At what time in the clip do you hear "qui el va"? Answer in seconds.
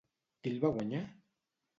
0.45-0.71